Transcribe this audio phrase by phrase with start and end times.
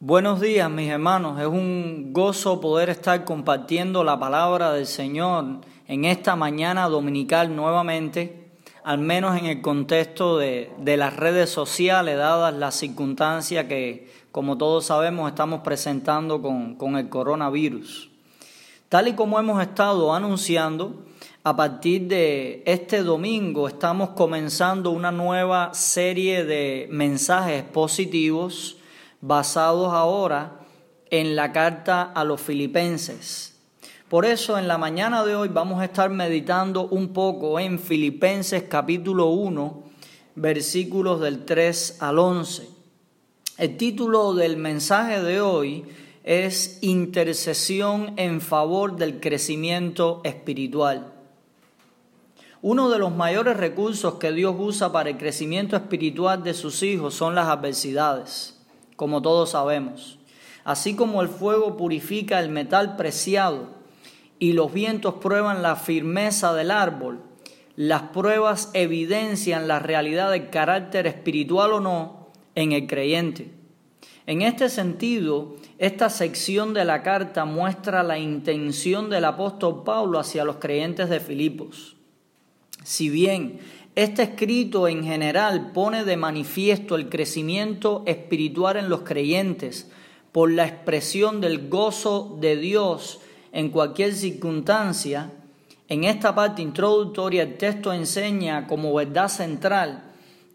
[0.00, 5.56] Buenos días mis hermanos, es un gozo poder estar compartiendo la palabra del Señor
[5.88, 8.46] en esta mañana dominical nuevamente,
[8.84, 14.86] al menos en el contexto de, las redes sociales, dadas las circunstancias que, como todos
[14.86, 18.08] sabemos, estamos presentando con, con el coronavirus.
[18.88, 20.94] Tal y como hemos estado anunciando,
[21.42, 28.77] a partir de este domingo estamos comenzando una nueva serie de mensajes positivos
[29.20, 30.60] basados ahora
[31.10, 33.56] en la carta a los filipenses.
[34.08, 38.64] Por eso en la mañana de hoy vamos a estar meditando un poco en Filipenses
[38.68, 39.82] capítulo 1,
[40.34, 42.68] versículos del 3 al 11.
[43.58, 45.84] El título del mensaje de hoy
[46.24, 51.12] es Intercesión en favor del crecimiento espiritual.
[52.62, 57.14] Uno de los mayores recursos que Dios usa para el crecimiento espiritual de sus hijos
[57.14, 58.57] son las adversidades
[58.98, 60.18] como todos sabemos.
[60.64, 63.68] Así como el fuego purifica el metal preciado
[64.40, 67.20] y los vientos prueban la firmeza del árbol,
[67.76, 73.52] las pruebas evidencian la realidad del carácter espiritual o no en el creyente.
[74.26, 80.44] En este sentido, esta sección de la carta muestra la intención del apóstol Pablo hacia
[80.44, 81.94] los creyentes de Filipos.
[82.82, 83.60] Si bien
[83.98, 89.90] este escrito en general pone de manifiesto el crecimiento espiritual en los creyentes
[90.30, 93.18] por la expresión del gozo de Dios
[93.50, 95.32] en cualquier circunstancia.
[95.88, 100.12] En esta parte introductoria el texto enseña como verdad central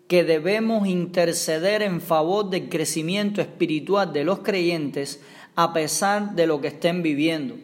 [0.07, 5.21] que debemos interceder en favor del crecimiento espiritual de los creyentes
[5.57, 7.55] a pesar de lo que estén viviendo.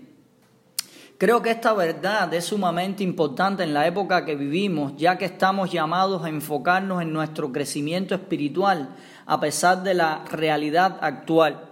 [1.19, 5.69] Creo que esta verdad es sumamente importante en la época que vivimos, ya que estamos
[5.69, 11.71] llamados a enfocarnos en nuestro crecimiento espiritual a pesar de la realidad actual.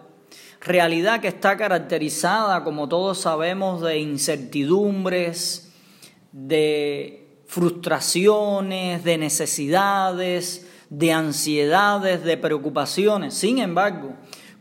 [0.59, 5.71] Realidad que está caracterizada, como todos sabemos, de incertidumbres,
[6.33, 13.33] de frustraciones, de necesidades, de ansiedades, de preocupaciones.
[13.33, 14.13] Sin embargo,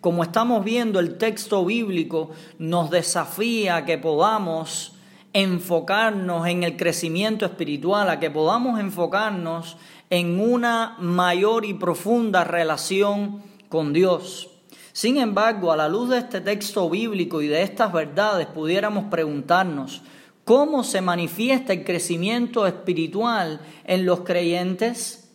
[0.06, 2.30] como estamos viendo, el texto bíblico
[2.60, 4.92] nos desafía a que podamos
[5.32, 9.76] enfocarnos en el crecimiento espiritual, a que podamos enfocarnos
[10.08, 14.48] en una mayor y profunda relación con Dios.
[14.92, 20.02] Sin embargo, a la luz de este texto bíblico y de estas verdades, pudiéramos preguntarnos,
[20.44, 25.25] ¿cómo se manifiesta el crecimiento espiritual en los creyentes?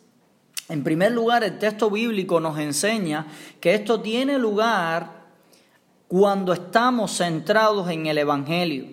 [0.71, 3.27] En primer lugar, el texto bíblico nos enseña
[3.59, 5.25] que esto tiene lugar
[6.07, 8.85] cuando estamos centrados en el Evangelio.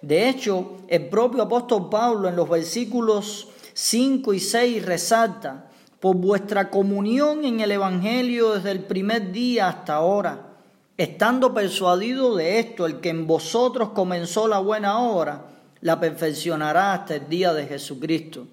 [0.00, 5.68] De hecho, el propio apóstol Pablo en los versículos 5 y 6 resalta,
[6.00, 10.54] por vuestra comunión en el Evangelio desde el primer día hasta ahora,
[10.96, 15.48] estando persuadido de esto, el que en vosotros comenzó la buena obra,
[15.82, 18.46] la perfeccionará hasta el día de Jesucristo.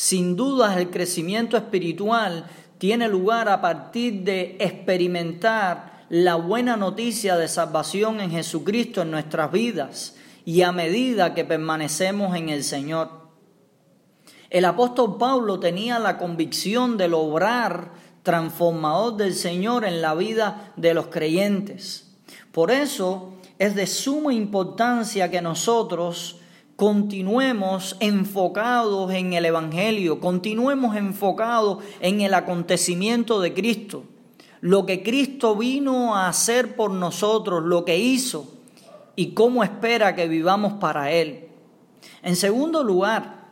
[0.00, 2.46] Sin duda el crecimiento espiritual
[2.78, 9.52] tiene lugar a partir de experimentar la buena noticia de salvación en Jesucristo en nuestras
[9.52, 10.16] vidas
[10.46, 13.10] y a medida que permanecemos en el Señor.
[14.48, 20.94] El apóstol Pablo tenía la convicción del obrar transformador del Señor en la vida de
[20.94, 22.16] los creyentes.
[22.52, 26.40] Por eso es de suma importancia que nosotros
[26.80, 34.04] continuemos enfocados en el Evangelio, continuemos enfocados en el acontecimiento de Cristo,
[34.62, 38.50] lo que Cristo vino a hacer por nosotros, lo que hizo
[39.14, 41.50] y cómo espera que vivamos para Él.
[42.22, 43.50] En segundo lugar,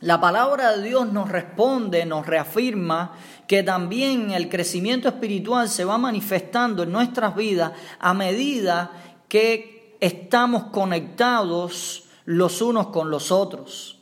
[0.00, 3.12] la palabra de Dios nos responde, nos reafirma
[3.46, 8.90] que también el crecimiento espiritual se va manifestando en nuestras vidas a medida
[9.28, 13.98] que estamos conectados los unos con los otros.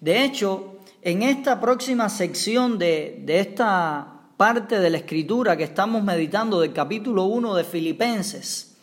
[0.00, 6.02] De hecho, en esta próxima sección de, de esta parte de la escritura que estamos
[6.02, 8.76] meditando del capítulo 1 de Filipenses,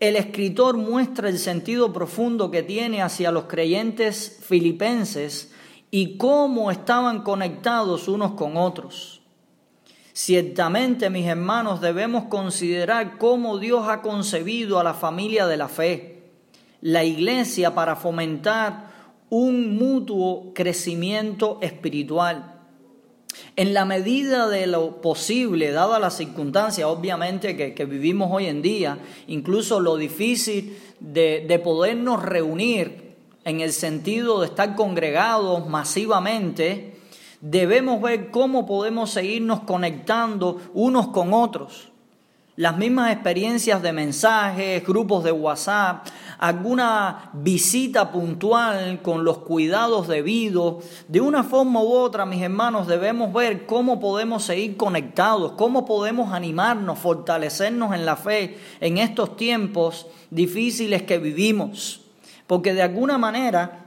[0.00, 5.52] el escritor muestra el sentido profundo que tiene hacia los creyentes filipenses
[5.90, 9.20] y cómo estaban conectados unos con otros.
[10.12, 16.11] Ciertamente, mis hermanos, debemos considerar cómo Dios ha concebido a la familia de la fe
[16.82, 18.90] la iglesia para fomentar
[19.30, 22.60] un mutuo crecimiento espiritual.
[23.56, 28.98] En la medida de lo posible, dada la circunstancia obviamente que, vivimos hoy en día,
[29.28, 33.14] incluso lo difícil de, de podernos reunir
[33.44, 36.96] en el sentido de estar congregados masivamente,
[37.40, 41.91] debemos ver cómo podemos seguirnos conectando unos con otros
[42.56, 46.06] las mismas experiencias de mensajes, grupos de WhatsApp,
[46.38, 50.84] alguna visita puntual con los cuidados debidos.
[51.08, 56.32] De una forma u otra, mis hermanos, debemos ver cómo podemos seguir conectados, cómo podemos
[56.34, 62.02] animarnos, fortalecernos en la fe en estos tiempos difíciles que vivimos.
[62.46, 63.81] Porque de alguna manera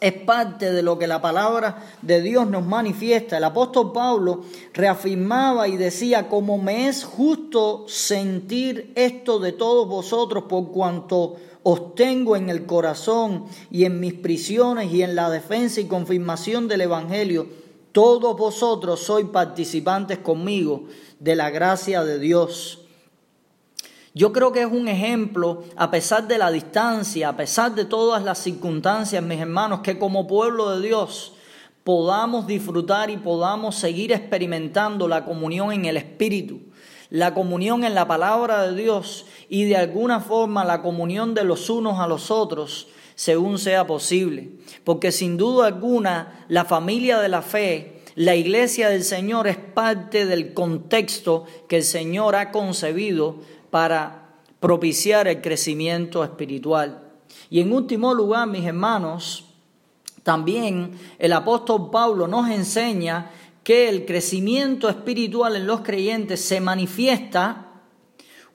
[0.00, 3.38] es parte de lo que la palabra de Dios nos manifiesta.
[3.38, 4.42] El apóstol Pablo
[4.72, 11.94] reafirmaba y decía, como me es justo sentir esto de todos vosotros por cuanto os
[11.94, 16.82] tengo en el corazón y en mis prisiones y en la defensa y confirmación del
[16.82, 17.46] Evangelio,
[17.92, 20.84] todos vosotros sois participantes conmigo
[21.18, 22.87] de la gracia de Dios.
[24.18, 28.20] Yo creo que es un ejemplo, a pesar de la distancia, a pesar de todas
[28.24, 31.34] las circunstancias, mis hermanos, que como pueblo de Dios
[31.84, 36.58] podamos disfrutar y podamos seguir experimentando la comunión en el Espíritu,
[37.10, 41.70] la comunión en la palabra de Dios y de alguna forma la comunión de los
[41.70, 44.50] unos a los otros, según sea posible.
[44.82, 50.26] Porque sin duda alguna la familia de la fe, la iglesia del Señor es parte
[50.26, 53.36] del contexto que el Señor ha concebido
[53.70, 57.02] para propiciar el crecimiento espiritual.
[57.50, 59.44] Y en último lugar, mis hermanos,
[60.22, 63.30] también el apóstol Pablo nos enseña
[63.62, 67.68] que el crecimiento espiritual en los creyentes se manifiesta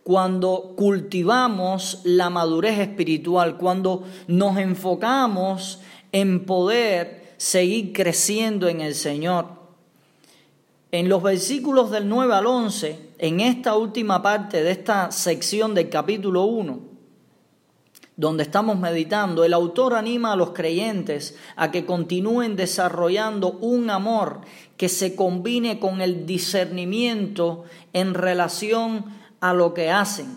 [0.03, 5.79] cuando cultivamos la madurez espiritual, cuando nos enfocamos
[6.11, 9.47] en poder seguir creciendo en el Señor.
[10.91, 15.87] En los versículos del 9 al 11, en esta última parte de esta sección del
[15.87, 16.77] capítulo 1,
[18.17, 24.41] donde estamos meditando, el autor anima a los creyentes a que continúen desarrollando un amor
[24.75, 29.05] que se combine con el discernimiento en relación
[29.39, 30.35] a lo que hacen.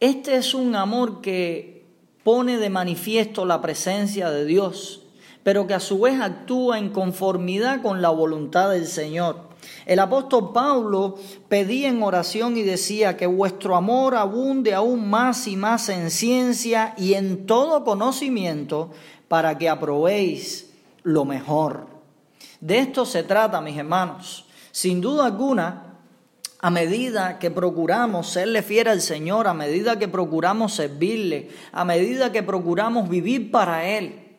[0.00, 1.84] Este es un amor que
[2.24, 5.02] pone de manifiesto la presencia de Dios
[5.42, 9.49] pero que a su vez actúa en conformidad con la voluntad del Señor.
[9.86, 11.16] El apóstol Pablo
[11.48, 16.94] pedía en oración y decía que vuestro amor abunde aún más y más en ciencia
[16.96, 18.90] y en todo conocimiento
[19.28, 20.70] para que aprobéis
[21.02, 21.86] lo mejor.
[22.60, 24.46] De esto se trata, mis hermanos.
[24.70, 25.90] Sin duda alguna,
[26.60, 32.32] a medida que procuramos serle fiel al Señor, a medida que procuramos servirle, a medida
[32.32, 34.29] que procuramos vivir para Él,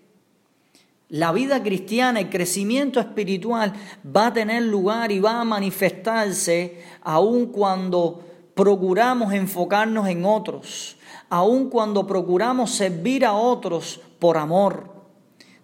[1.11, 3.73] la vida cristiana, el crecimiento espiritual
[4.15, 8.21] va a tener lugar y va a manifestarse aun cuando
[8.55, 10.95] procuramos enfocarnos en otros,
[11.29, 14.89] aun cuando procuramos servir a otros por amor.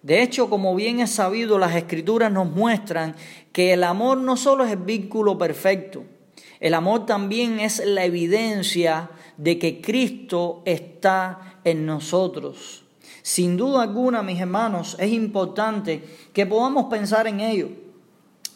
[0.03, 3.15] De hecho, como bien es sabido, las escrituras nos muestran
[3.53, 6.03] que el amor no solo es el vínculo perfecto,
[6.59, 12.86] el amor también es la evidencia de que Cristo está en nosotros.
[13.21, 17.69] Sin duda alguna, mis hermanos, es importante que podamos pensar en ello.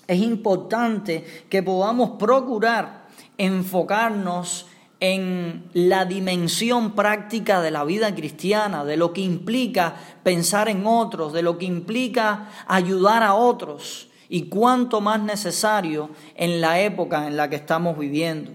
[0.07, 3.07] Es importante que podamos procurar
[3.37, 4.67] enfocarnos
[4.99, 11.33] en la dimensión práctica de la vida cristiana, de lo que implica pensar en otros,
[11.33, 17.35] de lo que implica ayudar a otros y cuánto más necesario en la época en
[17.35, 18.51] la que estamos viviendo.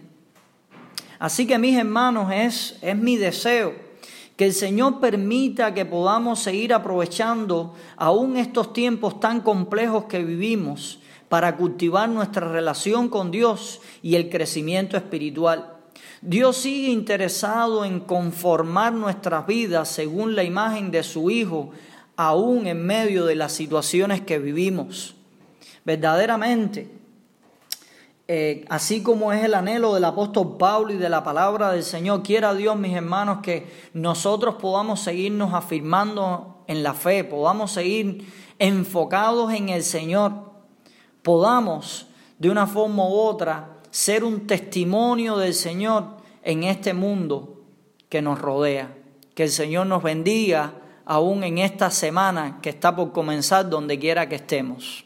[1.19, 3.86] Así que mis hermanos, es, es mi deseo
[4.37, 11.01] que el Señor permita que podamos seguir aprovechando aún estos tiempos tan complejos que vivimos
[11.29, 15.73] para cultivar nuestra relación con Dios y el crecimiento espiritual.
[16.21, 21.71] Dios sigue interesado en conformar nuestras vidas según la imagen de su Hijo,
[22.17, 25.15] aún en medio de las situaciones que vivimos.
[25.85, 26.91] Verdaderamente,
[28.29, 32.25] eh, así como es el anhelo del apóstol Pablo y de la palabra del Señor,
[32.25, 38.27] quiera Dios, mis hermanos, que nosotros podamos seguirnos afirmando en la fe, podamos seguir
[38.59, 40.33] enfocados en el Señor,
[41.23, 47.63] podamos de una forma u otra ser un testimonio del Señor en este mundo
[48.09, 48.95] que nos rodea.
[49.35, 54.29] Que el Señor nos bendiga aún en esta semana que está por comenzar donde quiera
[54.29, 55.06] que estemos.